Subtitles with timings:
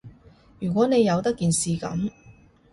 [0.59, 2.09] 如果你由得件事噉